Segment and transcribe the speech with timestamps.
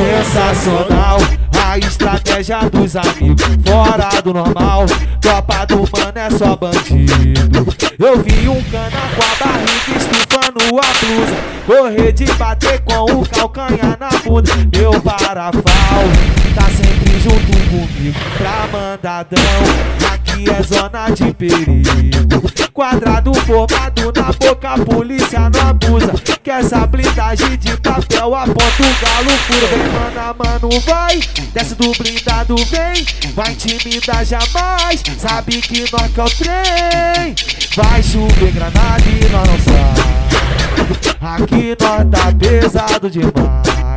[0.00, 1.18] Sensacional,
[1.62, 4.86] a estratégia dos amigos, fora do normal.
[5.20, 7.66] Tropa do mano é só bandido.
[7.98, 11.36] Eu vi um cana com a barriga estufando a blusa.
[11.66, 14.50] Correr de bater com o calcanhar na bunda.
[14.74, 15.69] Meu parafal
[16.54, 19.38] tá sempre junto comigo pra mandadão.
[20.12, 22.50] Aqui é zona de perigo.
[22.72, 26.12] Quadrado formado na boca, a polícia não abusa.
[26.42, 29.66] Que essa blindagem de papel aponta o galo furo.
[29.66, 31.20] Vem, mana, mano, vai.
[31.52, 33.04] Desce do blindado, vem.
[33.34, 35.02] Vai intimidar jamais.
[35.18, 37.34] Sabe que nós que é o trem.
[37.76, 40.20] Vai chover granada e nós não sai.
[41.20, 43.89] Aqui nós tá pesado demais.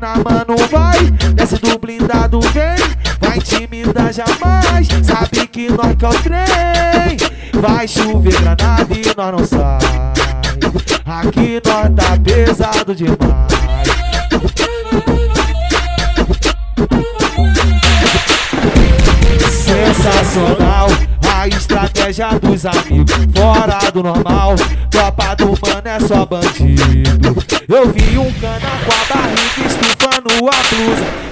[0.00, 1.10] Mana, mano, vai.
[1.34, 2.76] Desce do blindado, vem.
[3.20, 4.86] Vai intimidar jamais.
[5.02, 7.60] Sabe que nós que é o trem.
[7.60, 9.78] Vai chover granada e nós não sai.
[11.04, 13.18] Aqui nós tá pesado demais.
[19.50, 20.86] Sensacional,
[21.28, 24.54] a estratégia dos amigos, fora do normal.
[24.90, 27.36] Tropa do mano é só bandido.
[27.68, 28.70] Eu vi um cana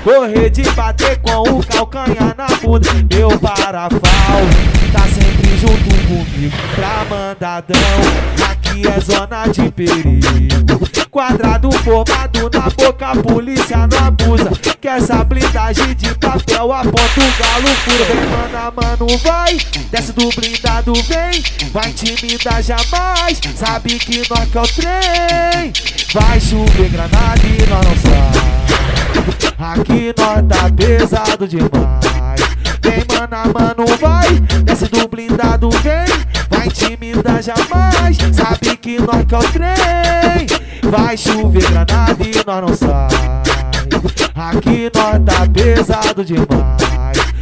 [0.07, 2.89] Correr de bater com o calcanhar na bunda.
[3.13, 4.01] Meu parafal
[4.93, 7.77] tá sempre junto comigo pra mandadão.
[8.49, 10.87] Aqui é zona de perigo.
[11.11, 14.51] Quadrado formado na boca, a polícia não abusa.
[14.81, 18.05] Que essa blindagem de papel aponta o galo furo.
[18.05, 19.59] Vem, mana, mano, vai.
[19.91, 21.43] Desce do blindado, vem.
[21.73, 23.41] Vai intimidar jamais.
[23.57, 25.73] Sabe que nós que é o trem.
[26.15, 28.36] Vai chover granada e nós não sai.
[29.59, 32.07] Aqui nós tá pesado demais.
[32.83, 34.39] Vem, mana, mano, vai.
[34.65, 36.07] Desce do blindado, vem.
[36.49, 38.17] Vai intimidar jamais.
[38.33, 40.91] Sabe que nós que é o trem.
[40.91, 43.09] Vai chover granada e nós não sai.
[44.35, 47.36] Aqui nós tá pesado demais.